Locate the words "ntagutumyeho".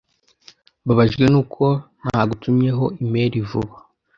2.03-2.85